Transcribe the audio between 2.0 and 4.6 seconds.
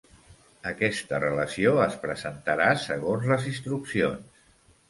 presentarà segons les instruccions.